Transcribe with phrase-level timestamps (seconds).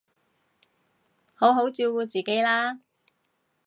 [1.35, 2.79] 好好照顧自己啦